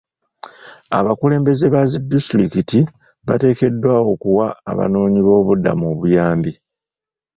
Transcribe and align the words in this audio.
Abakulembeze 0.97 1.65
ba 1.73 1.81
zi 1.89 1.97
disitulikikiti 2.11 2.79
bateekeddwa 3.27 3.93
okuwa 4.11 4.47
abanoonyiboobubuddamu 4.71 5.83
obuyambi. 5.93 6.51